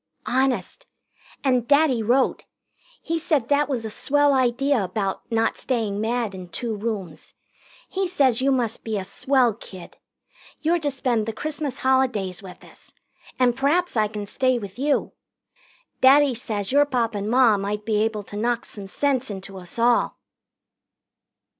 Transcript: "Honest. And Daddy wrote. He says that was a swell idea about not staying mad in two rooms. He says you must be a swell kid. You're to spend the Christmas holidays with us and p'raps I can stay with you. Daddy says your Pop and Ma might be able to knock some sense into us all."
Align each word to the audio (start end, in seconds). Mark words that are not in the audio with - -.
"Honest. 0.25 0.87
And 1.43 1.67
Daddy 1.67 2.01
wrote. 2.01 2.45
He 3.03 3.19
says 3.19 3.43
that 3.49 3.69
was 3.69 3.85
a 3.85 3.91
swell 3.91 4.33
idea 4.33 4.83
about 4.83 5.31
not 5.31 5.59
staying 5.59 6.01
mad 6.01 6.33
in 6.33 6.49
two 6.49 6.75
rooms. 6.75 7.35
He 7.87 8.07
says 8.07 8.41
you 8.41 8.51
must 8.51 8.83
be 8.83 8.97
a 8.97 9.03
swell 9.03 9.53
kid. 9.53 9.97
You're 10.59 10.79
to 10.79 10.89
spend 10.89 11.27
the 11.27 11.33
Christmas 11.33 11.77
holidays 11.77 12.41
with 12.41 12.63
us 12.63 12.93
and 13.37 13.55
p'raps 13.55 13.95
I 13.95 14.07
can 14.07 14.25
stay 14.25 14.57
with 14.57 14.79
you. 14.79 15.11
Daddy 15.99 16.33
says 16.33 16.71
your 16.71 16.85
Pop 16.85 17.13
and 17.13 17.29
Ma 17.29 17.55
might 17.57 17.85
be 17.85 17.97
able 18.01 18.23
to 18.23 18.35
knock 18.35 18.65
some 18.65 18.87
sense 18.87 19.29
into 19.29 19.55
us 19.59 19.77
all." 19.77 20.17